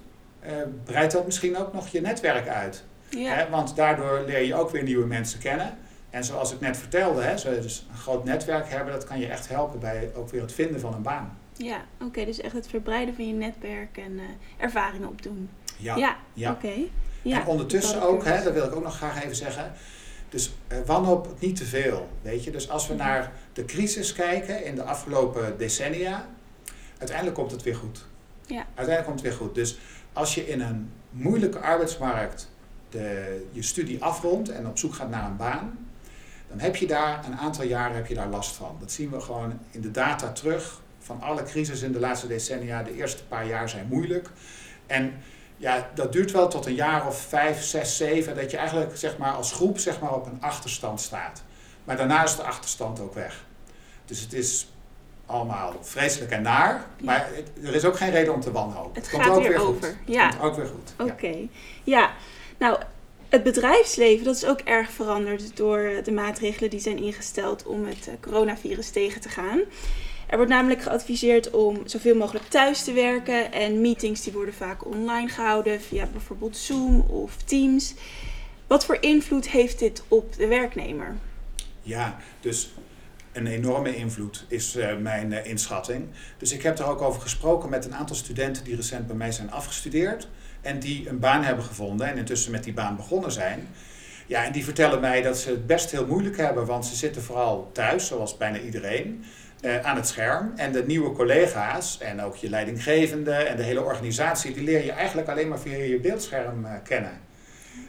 uh, 0.46 0.50
breidt 0.84 1.14
dat 1.14 1.26
misschien 1.26 1.58
ook 1.58 1.74
nog 1.74 1.88
je 1.88 2.02
netwerk 2.02 2.48
uit. 2.48 2.84
Ja. 3.10 3.50
Want 3.50 3.76
daardoor 3.76 4.24
leer 4.26 4.44
je 4.44 4.56
ook 4.56 4.70
weer 4.70 4.84
nieuwe 4.84 5.06
mensen 5.06 5.40
kennen. 5.40 5.78
En 6.10 6.24
zoals 6.24 6.54
ik 6.54 6.60
net 6.60 6.78
vertelde, 6.78 7.22
hè, 7.22 7.38
zo 7.38 7.62
dus 7.62 7.86
een 7.92 7.98
groot 7.98 8.24
netwerk 8.24 8.70
hebben, 8.70 8.94
dat 8.94 9.04
kan 9.04 9.20
je 9.20 9.28
echt 9.28 9.50
helpen 9.50 9.80
bij 9.80 10.12
ook 10.16 10.30
weer 10.30 10.42
het 10.42 10.54
vinden 10.54 10.80
van 10.80 10.94
een 10.94 11.02
baan. 11.02 11.38
Ja, 11.54 11.86
oké, 11.96 12.06
okay, 12.06 12.26
dus 12.26 12.42
echt 12.42 12.54
het 12.54 12.68
verbreiden 12.68 13.16
van 13.16 13.28
je 13.28 13.34
netwerk 13.34 13.98
en 13.98 14.12
uh, 14.12 14.22
ervaring 14.58 15.06
opdoen. 15.06 15.50
Ja, 15.78 15.96
ja, 15.96 16.18
ja. 16.34 16.52
oké. 16.52 16.66
Okay. 16.66 16.92
Ja, 17.22 17.40
en 17.40 17.48
ondertussen 17.48 18.02
ook, 18.02 18.26
hè, 18.26 18.44
dat 18.44 18.54
wil 18.54 18.66
ik 18.66 18.76
ook 18.76 18.84
nog 18.84 18.96
graag 18.96 19.24
even 19.24 19.36
zeggen, 19.36 19.74
dus 20.32 20.52
uh, 20.72 20.78
wanhoop 20.86 21.36
niet 21.40 21.56
te 21.56 21.66
veel, 21.66 22.10
weet 22.22 22.44
je. 22.44 22.52
Dus 22.52 22.70
als 22.70 22.88
we 22.88 22.94
naar 22.94 23.32
de 23.54 23.66
crisis 23.66 24.14
kijken 24.14 24.66
in 24.66 24.76
de 24.76 24.84
afgelopen 24.84 25.58
decennia, 25.58 26.28
uiteindelijk 26.98 27.38
komt 27.38 27.52
het 27.52 27.64
weer 27.64 27.76
goed. 27.76 28.06
Ja. 28.46 28.66
Uiteindelijk 28.76 29.06
komt 29.06 29.20
het 29.20 29.30
weer 29.30 29.38
goed. 29.38 29.56
Dus 29.56 29.78
als 30.14 30.36
je 30.36 30.48
in 30.48 30.62
een 30.62 30.92
moeilijke 31.10 31.60
arbeidsmarkt 31.60 32.50
de, 32.90 33.46
je 33.52 33.62
studie 33.62 34.04
afrondt 34.04 34.50
en 34.50 34.68
op 34.68 34.78
zoek 34.78 34.94
gaat 34.94 35.10
naar 35.10 35.26
een 35.26 35.38
baan, 35.38 35.88
dan 36.50 36.60
heb 36.60 36.76
je 36.76 36.88
daar 36.88 37.26
een 37.26 37.38
aantal 37.38 37.64
jaren 37.64 37.96
heb 37.96 38.08
je 38.08 38.16
daar 38.16 38.30
last 38.30 38.56
van. 38.56 38.78
Dat 38.80 38.92
zien 38.92 39.10
we 39.10 39.20
gewoon 39.20 39.60
in 39.72 39.82
de 39.82 39.92
data 39.92 40.32
terug 40.32 40.82
van 41.00 41.22
alle 41.22 41.44
crisis 41.44 41.82
in 41.82 41.92
de 41.92 42.00
laatste 42.00 42.28
decennia. 42.28 42.84
De 42.84 42.96
eerste 42.96 43.26
paar 43.26 43.48
jaar 43.48 43.70
zijn 43.70 43.88
moeilijk. 43.88 44.30
En 44.88 45.14
ja, 45.62 45.90
dat 45.94 46.12
duurt 46.12 46.32
wel 46.32 46.48
tot 46.48 46.66
een 46.66 46.74
jaar 46.74 47.08
of 47.08 47.22
vijf, 47.22 47.64
zes, 47.64 47.98
zeven, 47.98 48.36
dat 48.36 48.52
je 48.52 48.58
eigenlijk 48.58 48.98
zeg 48.98 49.18
maar, 49.18 49.32
als 49.32 49.54
groep 49.54 49.80
zeg 49.80 50.00
maar, 50.00 50.14
op 50.14 50.26
een 50.26 50.38
achterstand 50.42 51.02
staat. 51.02 51.44
Maar 51.84 51.98
daarna 51.98 52.24
is 52.24 52.36
de 52.36 52.44
achterstand 52.44 53.00
ook 53.00 53.14
weg. 53.14 53.46
Dus 54.06 54.20
het 54.20 54.34
is 54.34 54.68
allemaal 55.26 55.76
vreselijk 55.82 56.32
en 56.32 56.42
naar, 56.42 56.86
maar 57.02 57.30
er 57.64 57.76
is 57.76 57.86
ook 57.86 57.98
geen 57.98 58.12
reden 58.12 58.34
om 58.34 58.42
te 58.42 58.52
wanhopen. 58.52 59.02
Het, 59.02 59.10
komt 59.10 59.28
ook 59.28 59.48
weer, 59.48 59.60
over. 59.60 59.90
Goed. 59.90 59.96
Ja. 60.06 60.26
Het 60.26 60.38
komt 60.38 60.52
ook 60.52 60.56
weer 60.56 60.68
goed. 60.68 61.12
Oké. 61.12 61.48
Ja. 61.84 62.12
nou 62.58 62.78
het 63.30 63.44
bedrijfsleven 63.44 64.26
dat 64.26 64.36
is 64.36 64.46
ook 64.46 64.60
erg 64.60 64.92
veranderd 64.92 65.58
door 65.58 65.92
de 66.04 66.12
maatregelen 66.12 66.70
die 66.70 66.80
zijn 66.80 66.98
ingesteld 66.98 67.66
om 67.66 67.86
het 67.86 68.08
eh, 68.08 68.14
coronavirus 68.22 68.90
tegen 68.90 69.22
te 69.22 69.30
gaan. 69.30 69.60
Er 70.32 70.38
wordt 70.38 70.52
namelijk 70.52 70.82
geadviseerd 70.82 71.50
om 71.50 71.82
zoveel 71.86 72.16
mogelijk 72.16 72.46
thuis 72.46 72.84
te 72.84 72.94
werken 72.94 73.52
en 73.52 73.82
meetings 73.82 74.22
die 74.24 74.34
worden 74.34 74.54
vaak 74.54 74.86
online 74.86 75.28
gehouden 75.28 75.82
via 75.82 76.06
bijvoorbeeld 76.06 76.58
Zoom 76.58 77.00
of 77.00 77.36
Teams. 77.36 77.94
Wat 78.68 78.86
voor 78.86 78.98
invloed 79.00 79.50
heeft 79.50 79.80
dit 79.80 80.04
op 80.08 80.36
de 80.36 80.48
werknemer? 80.48 81.16
Ja, 81.82 82.18
dus 82.40 82.74
een 83.32 83.48
enorme 83.48 83.96
invloed 83.96 84.46
is 84.48 84.76
uh, 84.76 84.98
mijn 84.98 85.32
uh, 85.32 85.46
inschatting. 85.46 86.08
Dus 86.38 86.52
ik 86.52 86.62
heb 86.62 86.80
er 86.80 86.86
ook 86.86 87.02
over 87.02 87.22
gesproken 87.22 87.70
met 87.70 87.86
een 87.86 87.96
aantal 87.96 88.16
studenten 88.16 88.64
die 88.64 88.76
recent 88.76 89.08
bij 89.08 89.16
mij 89.16 89.32
zijn 89.32 89.52
afgestudeerd 89.52 90.28
en 90.62 90.80
die 90.80 91.10
een 91.10 91.20
baan 91.20 91.44
hebben 91.44 91.66
gevonden 91.66 92.08
en 92.08 92.18
intussen 92.18 92.52
met 92.52 92.64
die 92.64 92.74
baan 92.74 92.96
begonnen 92.96 93.32
zijn. 93.32 93.68
Ja, 94.28 94.44
en 94.44 94.52
die 94.52 94.64
vertellen 94.64 95.00
mij 95.00 95.22
dat 95.22 95.38
ze 95.38 95.50
het 95.50 95.68
best 95.68 95.92
heel 95.92 96.06
moeilijk 96.06 96.38
hebben, 96.38 96.66
want 96.66 96.86
ze 96.86 96.96
zitten 96.96 97.22
vooral 97.22 97.70
thuis, 97.74 98.08
zoals 98.08 98.38
bijna 98.38 98.60
iedereen, 98.60 99.24
uh, 99.62 99.80
aan 99.80 99.96
het 99.96 100.08
scherm. 100.08 100.52
En 100.56 100.72
de 100.72 100.86
nieuwe 100.86 101.12
collega's 101.12 101.98
en 102.00 102.22
ook 102.22 102.36
je 102.36 102.50
leidinggevende 102.50 103.34
en 103.34 103.58
de 103.58 103.64
hele 103.64 103.84
organisatie, 103.84 104.54
die 104.54 104.64
leer 104.64 104.86
je 104.86 104.92
eigenlijk 104.92 105.28
alleen 105.28 105.48
maar 105.48 105.60
via 105.60 105.78
je 105.78 106.00
beeldscherm 106.00 106.68
kennen. 106.84 107.20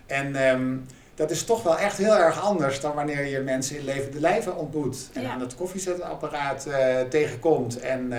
En 0.07 0.49
um, 0.49 0.87
dat 1.15 1.31
is 1.31 1.45
toch 1.45 1.63
wel 1.63 1.79
echt 1.79 1.99
heel 1.99 2.17
erg 2.17 2.41
anders 2.41 2.81
dan 2.81 2.95
wanneer 2.95 3.27
je 3.27 3.41
mensen 3.41 3.79
in 3.79 3.85
levende 3.85 4.21
lijven 4.21 4.57
ontmoet. 4.57 5.11
En 5.13 5.27
aan 5.27 5.41
het 5.41 5.55
koffiezetapparaat 5.55 6.67
uh, 6.67 7.01
tegenkomt. 7.01 7.81
En 7.81 8.13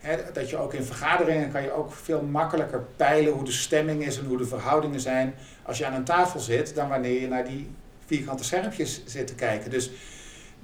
hè, 0.00 0.16
dat 0.32 0.50
je 0.50 0.56
ook 0.56 0.74
in 0.74 0.84
vergaderingen 0.84 1.52
kan 1.52 1.62
je 1.62 1.72
ook 1.72 1.92
veel 1.92 2.22
makkelijker 2.22 2.84
peilen 2.96 3.32
hoe 3.32 3.44
de 3.44 3.52
stemming 3.52 4.06
is 4.06 4.18
en 4.18 4.24
hoe 4.24 4.38
de 4.38 4.46
verhoudingen 4.46 5.00
zijn. 5.00 5.34
Als 5.62 5.78
je 5.78 5.86
aan 5.86 5.94
een 5.94 6.04
tafel 6.04 6.40
zit, 6.40 6.74
dan 6.74 6.88
wanneer 6.88 7.20
je 7.20 7.28
naar 7.28 7.44
die 7.44 7.70
vierkante 8.06 8.44
schermpjes 8.44 9.02
zit 9.06 9.26
te 9.26 9.34
kijken. 9.34 9.70
Dus 9.70 9.90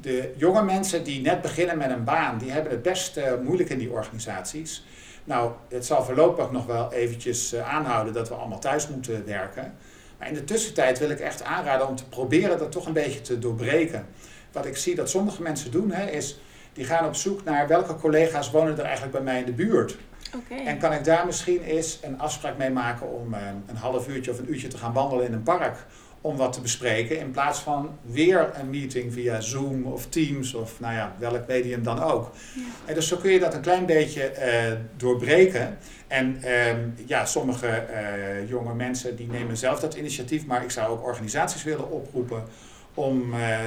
de 0.00 0.32
jonge 0.36 0.62
mensen 0.62 1.04
die 1.04 1.20
net 1.20 1.42
beginnen 1.42 1.78
met 1.78 1.90
een 1.90 2.04
baan, 2.04 2.38
die 2.38 2.50
hebben 2.50 2.72
het 2.72 2.82
best 2.82 3.16
uh, 3.16 3.24
moeilijk 3.42 3.70
in 3.70 3.78
die 3.78 3.90
organisaties. 3.90 4.84
Nou, 5.24 5.52
het 5.68 5.86
zal 5.86 6.04
voorlopig 6.04 6.50
nog 6.50 6.66
wel 6.66 6.92
eventjes 6.92 7.56
aanhouden 7.56 8.12
dat 8.12 8.28
we 8.28 8.34
allemaal 8.34 8.60
thuis 8.60 8.88
moeten 8.88 9.26
werken. 9.26 9.74
Maar 10.18 10.28
in 10.28 10.34
de 10.34 10.44
tussentijd 10.44 10.98
wil 10.98 11.10
ik 11.10 11.20
echt 11.20 11.42
aanraden 11.42 11.88
om 11.88 11.96
te 11.96 12.08
proberen 12.08 12.58
dat 12.58 12.72
toch 12.72 12.86
een 12.86 12.92
beetje 12.92 13.20
te 13.20 13.38
doorbreken. 13.38 14.06
Wat 14.52 14.66
ik 14.66 14.76
zie 14.76 14.94
dat 14.94 15.10
sommige 15.10 15.42
mensen 15.42 15.70
doen, 15.70 15.90
hè, 15.90 16.10
is 16.10 16.40
die 16.72 16.84
gaan 16.84 17.06
op 17.06 17.14
zoek 17.14 17.44
naar 17.44 17.68
welke 17.68 17.94
collega's 17.94 18.50
wonen 18.50 18.78
er 18.78 18.84
eigenlijk 18.84 19.12
bij 19.12 19.22
mij 19.22 19.38
in 19.38 19.46
de 19.46 19.52
buurt. 19.52 19.96
Okay. 20.36 20.66
En 20.66 20.78
kan 20.78 20.92
ik 20.92 21.04
daar 21.04 21.26
misschien 21.26 21.62
eens 21.62 21.98
een 22.02 22.20
afspraak 22.20 22.56
mee 22.56 22.70
maken 22.70 23.12
om 23.12 23.34
eh, 23.34 23.40
een 23.66 23.76
half 23.76 24.08
uurtje 24.08 24.30
of 24.30 24.38
een 24.38 24.50
uurtje 24.50 24.68
te 24.68 24.78
gaan 24.78 24.92
wandelen 24.92 25.26
in 25.26 25.32
een 25.32 25.42
park 25.42 25.76
om 26.20 26.36
wat 26.36 26.52
te 26.52 26.60
bespreken. 26.60 27.18
In 27.18 27.30
plaats 27.30 27.60
van 27.60 27.98
weer 28.02 28.50
een 28.54 28.70
meeting 28.70 29.12
via 29.12 29.40
Zoom 29.40 29.84
of 29.84 30.06
Teams 30.06 30.54
of 30.54 30.80
nou 30.80 30.94
ja, 30.94 31.14
welk 31.18 31.46
medium 31.46 31.82
dan 31.82 32.02
ook. 32.02 32.32
Ja. 32.54 32.62
En 32.84 32.94
dus 32.94 33.08
zo 33.08 33.16
kun 33.16 33.30
je 33.30 33.38
dat 33.38 33.54
een 33.54 33.60
klein 33.60 33.86
beetje 33.86 34.32
uh, 34.38 34.78
doorbreken. 34.96 35.78
En 36.06 36.50
um, 36.68 36.94
ja, 37.06 37.24
sommige 37.24 37.86
uh, 37.90 38.48
jonge 38.48 38.74
mensen 38.74 39.16
die 39.16 39.26
nemen 39.26 39.56
zelf 39.56 39.80
dat 39.80 39.94
initiatief, 39.94 40.46
maar 40.46 40.62
ik 40.62 40.70
zou 40.70 40.90
ook 40.90 41.04
organisaties 41.04 41.62
willen 41.62 41.90
oproepen 41.90 42.44
om 42.94 43.34
uh, 43.34 43.58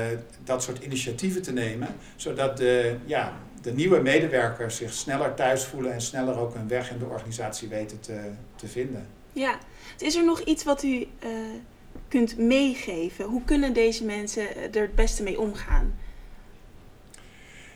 dat 0.43 0.63
soort 0.63 0.83
initiatieven 0.83 1.41
te 1.41 1.53
nemen, 1.53 1.87
zodat 2.15 2.57
de, 2.57 2.95
ja, 3.05 3.33
de 3.61 3.73
nieuwe 3.73 3.99
medewerkers 3.99 4.75
zich 4.75 4.93
sneller 4.93 5.33
thuis 5.33 5.63
voelen 5.63 5.93
en 5.93 6.01
sneller 6.01 6.39
ook 6.39 6.55
een 6.55 6.67
weg 6.67 6.91
in 6.91 6.99
de 6.99 7.05
organisatie 7.05 7.67
weten 7.67 7.99
te, 7.99 8.19
te 8.55 8.67
vinden. 8.67 9.07
Ja, 9.33 9.57
is 9.97 10.15
er 10.15 10.25
nog 10.25 10.39
iets 10.39 10.63
wat 10.63 10.83
u 10.83 11.07
kunt 12.07 12.37
meegeven? 12.37 13.25
Hoe 13.25 13.43
kunnen 13.43 13.73
deze 13.73 14.05
mensen 14.05 14.73
er 14.73 14.81
het 14.81 14.95
beste 14.95 15.23
mee 15.23 15.39
omgaan? 15.39 15.93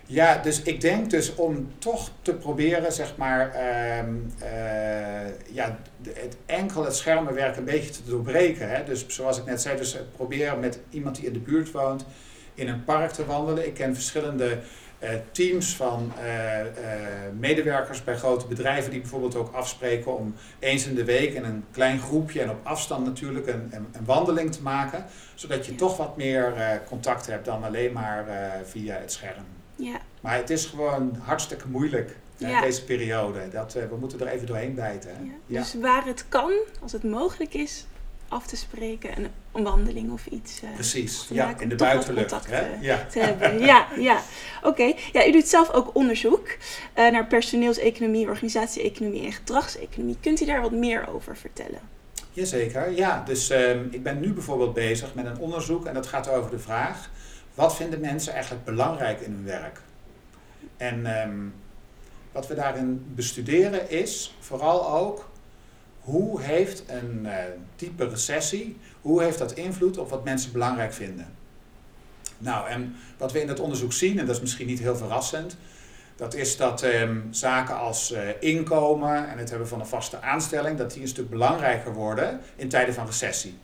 Ja, 0.07 0.37
dus 0.37 0.61
ik 0.61 0.81
denk 0.81 1.09
dus 1.09 1.35
om 1.35 1.67
toch 1.77 2.09
te 2.21 2.33
proberen, 2.33 2.91
zeg 2.91 3.17
maar, 3.17 3.55
uh, 3.55 3.97
uh, 3.97 5.29
ja, 5.51 5.79
het 6.03 6.37
enkel 6.45 6.83
het 6.83 6.95
schermenwerk 6.95 7.57
een 7.57 7.65
beetje 7.65 7.89
te 7.89 8.03
doorbreken. 8.05 8.69
Hè? 8.69 8.83
Dus 8.83 9.07
zoals 9.07 9.37
ik 9.37 9.45
net 9.45 9.61
zei, 9.61 9.77
dus 9.77 9.97
probeer 10.15 10.57
met 10.57 10.79
iemand 10.89 11.15
die 11.15 11.25
in 11.25 11.33
de 11.33 11.39
buurt 11.39 11.71
woont 11.71 12.05
in 12.53 12.67
een 12.67 12.83
park 12.83 13.11
te 13.11 13.25
wandelen. 13.25 13.65
Ik 13.65 13.73
ken 13.73 13.93
verschillende 13.93 14.59
teams 15.31 15.75
van 15.75 16.11
uh, 16.19 16.59
uh, 16.59 16.65
medewerkers 17.39 18.03
bij 18.03 18.15
grote 18.15 18.47
bedrijven 18.47 18.91
die 18.91 18.99
bijvoorbeeld 18.99 19.35
ook 19.35 19.53
afspreken 19.53 20.17
om 20.17 20.35
eens 20.59 20.85
in 20.87 20.95
de 20.95 21.03
week 21.03 21.33
in 21.33 21.43
een 21.43 21.65
klein 21.71 21.99
groepje 21.99 22.41
en 22.41 22.49
op 22.49 22.59
afstand 22.63 23.05
natuurlijk 23.05 23.47
een, 23.47 23.69
een, 23.71 23.87
een 23.91 24.05
wandeling 24.05 24.51
te 24.51 24.61
maken. 24.61 25.05
Zodat 25.35 25.65
je 25.65 25.71
ja. 25.71 25.77
toch 25.77 25.97
wat 25.97 26.17
meer 26.17 26.53
contact 26.87 27.27
hebt 27.27 27.45
dan 27.45 27.63
alleen 27.63 27.91
maar 27.93 28.25
via 28.63 28.95
het 28.95 29.11
scherm. 29.11 29.43
Ja. 29.75 29.99
Maar 30.21 30.35
het 30.35 30.49
is 30.49 30.65
gewoon 30.65 31.17
hartstikke 31.21 31.67
moeilijk. 31.67 32.15
Ja. 32.37 32.61
deze 32.61 32.83
periode. 32.83 33.49
Dat, 33.49 33.73
we 33.73 33.95
moeten 33.99 34.19
er 34.19 34.27
even 34.27 34.47
doorheen 34.47 34.75
bijten. 34.75 35.09
Hè? 35.09 35.23
Ja. 35.45 35.59
Dus 35.59 35.75
waar 35.81 36.05
het 36.05 36.25
kan, 36.29 36.51
als 36.81 36.91
het 36.91 37.03
mogelijk 37.03 37.53
is, 37.53 37.85
af 38.27 38.47
te 38.47 38.55
spreken, 38.55 39.17
een, 39.17 39.27
een 39.51 39.63
wandeling 39.63 40.11
of 40.11 40.25
iets. 40.25 40.63
Uh, 40.63 40.73
Precies, 40.73 41.27
ja, 41.29 41.59
in 41.59 41.69
de 41.69 41.75
buitenlucht. 41.75 42.47
Hè? 42.47 42.75
Ja. 42.81 43.05
Te 43.05 43.19
hebben. 43.19 43.59
ja, 43.71 43.87
ja. 43.97 44.21
Oké, 44.57 44.67
okay. 44.67 44.95
ja, 45.11 45.27
u 45.27 45.31
doet 45.31 45.47
zelf 45.47 45.71
ook 45.71 45.95
onderzoek 45.95 46.47
uh, 46.47 47.11
naar 47.11 47.27
personeelseconomie, 47.27 48.27
organisatie-economie 48.27 49.25
en 49.25 49.31
gedragseconomie. 49.31 50.17
Kunt 50.21 50.41
u 50.41 50.45
daar 50.45 50.61
wat 50.61 50.71
meer 50.71 51.07
over 51.07 51.37
vertellen? 51.37 51.79
Jazeker, 52.31 52.91
ja. 52.91 53.23
Dus 53.25 53.49
um, 53.49 53.87
ik 53.91 54.03
ben 54.03 54.19
nu 54.19 54.33
bijvoorbeeld 54.33 54.73
bezig 54.73 55.13
met 55.13 55.25
een 55.25 55.37
onderzoek 55.37 55.85
en 55.85 55.93
dat 55.93 56.07
gaat 56.07 56.29
over 56.29 56.51
de 56.51 56.59
vraag: 56.59 57.09
wat 57.53 57.75
vinden 57.75 57.99
mensen 57.99 58.33
eigenlijk 58.33 58.65
belangrijk 58.65 59.21
in 59.21 59.31
hun 59.31 59.45
werk? 59.45 59.81
En 60.77 61.21
um, 61.21 61.53
wat 62.31 62.47
we 62.47 62.55
daarin 62.55 63.05
bestuderen 63.15 63.89
is 63.89 64.35
vooral 64.39 64.89
ook 64.89 65.29
hoe 66.05 66.41
heeft 66.41 66.83
een 66.87 67.21
uh, 67.23 67.33
diepe 67.75 68.07
recessie, 68.07 68.77
hoe 69.01 69.23
heeft 69.23 69.37
dat 69.37 69.51
invloed 69.51 69.97
op 69.97 70.09
wat 70.09 70.23
mensen 70.23 70.51
belangrijk 70.51 70.93
vinden? 70.93 71.27
Nou, 72.37 72.67
en 72.69 72.95
wat 73.17 73.31
we 73.31 73.41
in 73.41 73.47
dat 73.47 73.59
onderzoek 73.59 73.93
zien, 73.93 74.19
en 74.19 74.25
dat 74.25 74.35
is 74.35 74.41
misschien 74.41 74.67
niet 74.67 74.79
heel 74.79 74.95
verrassend, 74.95 75.57
dat 76.15 76.33
is 76.33 76.57
dat 76.57 76.83
um, 76.83 77.27
zaken 77.31 77.77
als 77.77 78.11
uh, 78.11 78.19
inkomen 78.39 79.29
en 79.29 79.37
het 79.37 79.49
hebben 79.49 79.67
van 79.67 79.79
een 79.79 79.85
vaste 79.85 80.21
aanstelling, 80.21 80.77
dat 80.77 80.93
die 80.93 81.01
een 81.01 81.07
stuk 81.07 81.29
belangrijker 81.29 81.93
worden 81.93 82.39
in 82.55 82.69
tijden 82.69 82.93
van 82.93 83.05
recessie. 83.05 83.57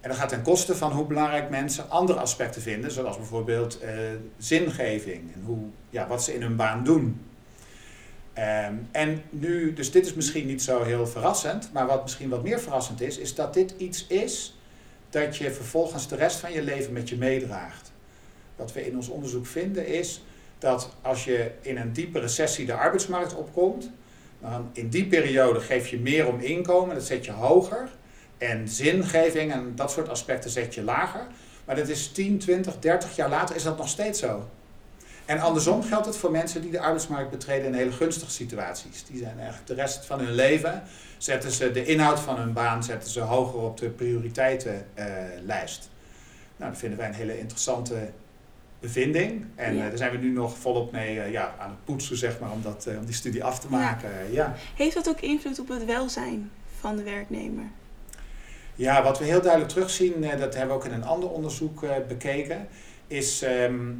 En 0.00 0.08
dat 0.10 0.18
gaat 0.18 0.28
ten 0.28 0.42
koste 0.42 0.76
van 0.76 0.92
hoe 0.92 1.06
belangrijk 1.06 1.50
mensen 1.50 1.90
andere 1.90 2.18
aspecten 2.18 2.62
vinden, 2.62 2.90
zoals 2.90 3.16
bijvoorbeeld 3.16 3.82
uh, 3.82 3.88
zingeving 4.38 5.34
en 5.34 5.42
hoe, 5.44 5.58
ja, 5.90 6.06
wat 6.06 6.24
ze 6.24 6.34
in 6.34 6.42
hun 6.42 6.56
baan 6.56 6.84
doen. 6.84 7.20
Um, 8.38 8.88
en 8.90 9.22
nu, 9.30 9.72
dus 9.72 9.90
dit 9.90 10.06
is 10.06 10.14
misschien 10.14 10.46
niet 10.46 10.62
zo 10.62 10.82
heel 10.82 11.06
verrassend, 11.06 11.70
maar 11.72 11.86
wat 11.86 12.02
misschien 12.02 12.28
wat 12.28 12.42
meer 12.42 12.60
verrassend 12.60 13.00
is, 13.00 13.18
is 13.18 13.34
dat 13.34 13.54
dit 13.54 13.74
iets 13.76 14.06
is 14.06 14.58
dat 15.10 15.36
je 15.36 15.50
vervolgens 15.50 16.08
de 16.08 16.16
rest 16.16 16.36
van 16.36 16.52
je 16.52 16.62
leven 16.62 16.92
met 16.92 17.08
je 17.08 17.16
meedraagt. 17.16 17.92
Wat 18.56 18.72
we 18.72 18.86
in 18.86 18.96
ons 18.96 19.08
onderzoek 19.08 19.46
vinden 19.46 19.86
is 19.86 20.24
dat 20.58 20.90
als 21.02 21.24
je 21.24 21.50
in 21.60 21.76
een 21.76 21.92
diepe 21.92 22.18
recessie 22.18 22.66
de 22.66 22.74
arbeidsmarkt 22.74 23.34
opkomt, 23.34 23.90
dan 24.40 24.70
in 24.72 24.88
die 24.88 25.06
periode 25.06 25.60
geef 25.60 25.88
je 25.88 25.98
meer 25.98 26.26
om 26.26 26.40
inkomen, 26.40 26.94
dat 26.94 27.04
zet 27.04 27.24
je 27.24 27.32
hoger. 27.32 27.88
En 28.38 28.68
zingeving 28.68 29.52
en 29.52 29.72
dat 29.74 29.90
soort 29.90 30.08
aspecten 30.08 30.50
zet 30.50 30.74
je 30.74 30.82
lager. 30.82 31.26
Maar 31.64 31.76
dat 31.76 31.88
is 31.88 32.12
10, 32.12 32.38
20, 32.38 32.78
30 32.78 33.16
jaar 33.16 33.28
later 33.28 33.56
is 33.56 33.62
dat 33.62 33.78
nog 33.78 33.88
steeds 33.88 34.18
zo. 34.20 34.48
En 35.26 35.40
andersom 35.40 35.82
geldt 35.82 36.06
het 36.06 36.16
voor 36.16 36.30
mensen 36.30 36.62
die 36.62 36.70
de 36.70 36.80
arbeidsmarkt 36.80 37.30
betreden 37.30 37.66
in 37.66 37.74
hele 37.74 37.92
gunstige 37.92 38.30
situaties. 38.30 39.04
Die 39.04 39.18
zijn 39.18 39.38
eigenlijk 39.38 39.66
de 39.66 39.74
rest 39.74 40.06
van 40.06 40.18
hun 40.18 40.34
leven, 40.34 40.82
zetten 41.18 41.50
ze 41.50 41.70
de 41.70 41.84
inhoud 41.84 42.20
van 42.20 42.36
hun 42.36 42.52
baan 42.52 42.84
zetten 42.84 43.10
ze 43.10 43.20
hoger 43.20 43.60
op 43.60 43.78
de 43.78 43.88
prioriteitenlijst. 43.88 45.82
Uh, 45.82 45.90
nou, 46.56 46.70
dat 46.70 46.80
vinden 46.80 46.98
wij 46.98 47.08
een 47.08 47.14
hele 47.14 47.38
interessante 47.38 48.10
bevinding. 48.80 49.46
En 49.54 49.74
ja. 49.74 49.82
uh, 49.82 49.88
daar 49.88 49.98
zijn 49.98 50.10
we 50.10 50.16
nu 50.16 50.30
nog 50.30 50.58
volop 50.58 50.92
mee 50.92 51.16
uh, 51.16 51.32
ja, 51.32 51.54
aan 51.58 51.70
het 51.70 51.84
poetsen, 51.84 52.16
zeg 52.16 52.38
maar, 52.38 52.50
om, 52.50 52.62
dat, 52.62 52.88
om 52.98 53.04
die 53.04 53.14
studie 53.14 53.44
af 53.44 53.60
te 53.60 53.68
maken. 53.68 54.10
Ja. 54.10 54.32
ja. 54.32 54.54
Heeft 54.76 54.94
dat 54.94 55.08
ook 55.08 55.20
invloed 55.20 55.58
op 55.58 55.68
het 55.68 55.84
welzijn 55.84 56.50
van 56.80 56.96
de 56.96 57.02
werknemer? 57.02 57.64
Ja, 58.74 59.02
wat 59.02 59.18
we 59.18 59.24
heel 59.24 59.40
duidelijk 59.40 59.72
terugzien, 59.72 60.20
dat 60.20 60.54
hebben 60.54 60.66
we 60.66 60.82
ook 60.82 60.84
in 60.84 60.92
een 60.92 61.04
ander 61.04 61.30
onderzoek 61.30 61.80
bekeken 62.08 62.68
is, 63.06 63.42
ehm, 63.42 63.90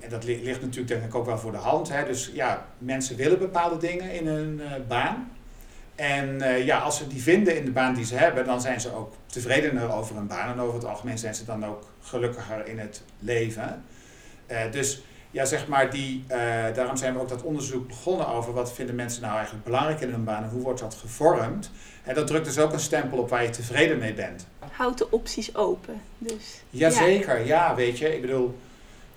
en 0.00 0.10
dat 0.10 0.24
ligt 0.24 0.60
natuurlijk 0.60 0.88
denk 0.88 1.04
ik 1.04 1.14
ook 1.14 1.26
wel 1.26 1.38
voor 1.38 1.52
de 1.52 1.58
hand. 1.58 1.88
Hè? 1.88 2.04
Dus 2.04 2.30
ja, 2.34 2.66
mensen 2.78 3.16
willen 3.16 3.38
bepaalde 3.38 3.76
dingen 3.76 4.12
in 4.12 4.26
hun 4.26 4.60
baan. 4.88 5.32
En 5.94 6.38
ja, 6.64 6.78
als 6.78 6.96
ze 6.96 7.06
die 7.06 7.22
vinden 7.22 7.56
in 7.56 7.64
de 7.64 7.70
baan 7.70 7.94
die 7.94 8.04
ze 8.04 8.14
hebben, 8.14 8.44
dan 8.44 8.60
zijn 8.60 8.80
ze 8.80 8.94
ook 8.94 9.14
tevredener 9.26 9.92
over 9.92 10.16
hun 10.16 10.26
baan. 10.26 10.52
En 10.52 10.60
over 10.60 10.74
het 10.74 10.84
algemeen 10.84 11.18
zijn 11.18 11.34
ze 11.34 11.44
dan 11.44 11.66
ook 11.66 11.82
gelukkiger 12.00 12.66
in 12.66 12.78
het 12.78 13.02
leven. 13.18 13.84
dus 14.70 15.02
ja, 15.30 15.44
zeg 15.44 15.68
maar, 15.68 15.90
die, 15.90 16.24
daarom 16.74 16.96
zijn 16.96 17.14
we 17.14 17.20
ook 17.20 17.28
dat 17.28 17.42
onderzoek 17.42 17.88
begonnen 17.88 18.28
over 18.28 18.52
wat 18.52 18.72
vinden 18.72 18.94
mensen 18.94 19.22
nou 19.22 19.34
eigenlijk 19.34 19.64
belangrijk 19.64 20.00
in 20.00 20.10
hun 20.10 20.24
baan 20.24 20.42
en 20.42 20.50
hoe 20.50 20.62
wordt 20.62 20.80
dat 20.80 20.94
gevormd. 20.94 21.70
En 22.04 22.14
dat 22.14 22.26
drukt 22.26 22.44
dus 22.44 22.58
ook 22.58 22.72
een 22.72 22.80
stempel 22.80 23.18
op 23.18 23.28
waar 23.28 23.42
je 23.42 23.50
tevreden 23.50 23.98
mee 23.98 24.14
bent. 24.14 24.46
Houdt 24.70 24.98
de 24.98 25.10
opties 25.10 25.56
open. 25.56 26.00
Dus, 26.18 26.62
Jazeker, 26.70 27.38
ja. 27.38 27.44
ja, 27.44 27.74
weet 27.74 27.98
je. 27.98 28.14
Ik 28.14 28.20
bedoel, 28.20 28.58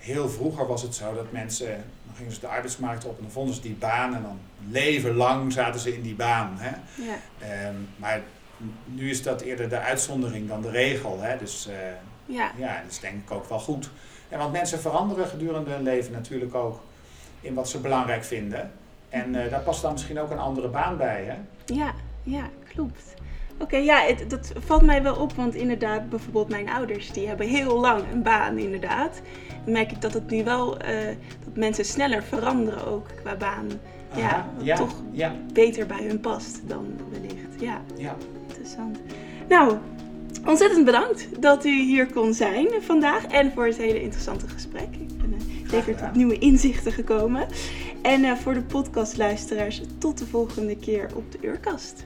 heel 0.03 0.29
vroeger 0.29 0.67
was 0.67 0.81
het 0.81 0.95
zo 0.95 1.13
dat 1.13 1.31
mensen, 1.31 1.67
dan 2.05 2.15
gingen 2.15 2.31
ze 2.31 2.39
de 2.39 2.47
arbeidsmarkt 2.47 3.05
op 3.05 3.17
en 3.17 3.21
dan 3.21 3.31
vonden 3.31 3.55
ze 3.55 3.61
die 3.61 3.75
baan 3.75 4.15
en 4.15 4.21
dan 4.21 4.39
leven 4.69 5.15
lang 5.15 5.51
zaten 5.51 5.79
ze 5.79 5.95
in 5.95 6.01
die 6.01 6.15
baan. 6.15 6.57
Hè. 6.57 6.71
Ja. 7.03 7.67
Um, 7.67 7.89
maar 7.95 8.21
nu 8.85 9.09
is 9.09 9.23
dat 9.23 9.41
eerder 9.41 9.69
de 9.69 9.79
uitzondering 9.79 10.47
dan 10.47 10.61
de 10.61 10.69
regel. 10.69 11.19
Hè. 11.21 11.37
Dus 11.37 11.67
uh, 11.67 11.75
ja. 12.25 12.51
ja, 12.57 12.81
dat 12.81 12.91
is 12.91 12.99
denk 12.99 13.23
ik 13.23 13.31
ook 13.31 13.49
wel 13.49 13.59
goed. 13.59 13.89
Ja, 14.29 14.37
want 14.37 14.51
mensen 14.51 14.79
veranderen 14.79 15.27
gedurende 15.27 15.69
hun 15.69 15.83
leven 15.83 16.11
natuurlijk 16.11 16.55
ook 16.55 16.81
in 17.41 17.53
wat 17.53 17.69
ze 17.69 17.79
belangrijk 17.79 18.23
vinden. 18.23 18.71
En 19.09 19.35
uh, 19.35 19.49
daar 19.49 19.61
past 19.61 19.81
dan 19.81 19.91
misschien 19.91 20.19
ook 20.19 20.31
een 20.31 20.39
andere 20.39 20.67
baan 20.67 20.97
bij, 20.97 21.23
hè? 21.23 21.35
Ja, 21.73 21.93
ja, 22.23 22.49
klopt. 22.67 23.13
Oké, 23.63 23.77
ja, 23.77 24.01
het, 24.01 24.29
dat 24.29 24.51
valt 24.65 24.81
mij 24.81 25.03
wel 25.03 25.15
op, 25.15 25.33
want 25.33 25.55
inderdaad, 25.55 26.09
bijvoorbeeld 26.09 26.49
mijn 26.49 26.69
ouders, 26.69 27.11
die 27.11 27.27
hebben 27.27 27.47
heel 27.47 27.79
lang 27.79 28.01
een 28.11 28.23
baan, 28.23 28.57
inderdaad. 28.57 29.21
Dan 29.63 29.73
merk 29.73 29.91
ik 29.91 30.01
dat 30.01 30.13
het 30.13 30.29
nu 30.29 30.43
wel, 30.43 30.77
uh, 30.81 30.89
dat 31.45 31.55
mensen 31.55 31.85
sneller 31.85 32.23
veranderen 32.23 32.87
ook 32.87 33.07
qua 33.21 33.35
baan. 33.35 33.67
ja, 34.15 34.49
wat 34.55 34.65
ja, 34.65 34.75
toch 34.75 35.01
ja. 35.11 35.35
beter 35.53 35.85
bij 35.85 36.03
hun 36.03 36.19
past 36.19 36.61
dan 36.67 36.85
wellicht. 37.11 37.59
Ja, 37.59 37.81
ja. 37.97 38.15
interessant. 38.47 38.99
Nou, 39.47 39.77
ontzettend 40.45 40.85
bedankt 40.85 41.41
dat 41.41 41.65
u 41.65 41.81
hier 41.81 42.11
kon 42.13 42.33
zijn 42.33 42.67
vandaag 42.79 43.25
en 43.25 43.51
voor 43.51 43.65
het 43.65 43.77
hele 43.77 44.01
interessante 44.01 44.47
gesprek. 44.47 44.95
Ik 44.95 45.17
ben 45.17 45.33
uh, 45.33 45.69
zeker 45.69 45.95
tot 45.95 46.15
nieuwe 46.15 46.37
inzichten 46.37 46.91
gekomen. 46.91 47.47
En 48.01 48.23
uh, 48.23 48.35
voor 48.35 48.53
de 48.53 48.63
podcastluisteraars, 48.63 49.81
tot 49.97 50.17
de 50.17 50.25
volgende 50.25 50.77
keer 50.77 51.09
op 51.15 51.31
de 51.31 51.37
Uurkast. 51.41 52.05